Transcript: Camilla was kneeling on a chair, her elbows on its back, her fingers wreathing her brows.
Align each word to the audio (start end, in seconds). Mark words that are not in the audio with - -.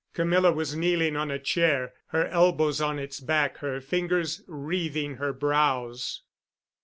Camilla 0.15 0.51
was 0.51 0.75
kneeling 0.75 1.15
on 1.15 1.29
a 1.29 1.37
chair, 1.37 1.93
her 2.07 2.25
elbows 2.29 2.81
on 2.81 2.97
its 2.97 3.19
back, 3.19 3.57
her 3.59 3.79
fingers 3.79 4.41
wreathing 4.47 5.17
her 5.17 5.31
brows. 5.31 6.23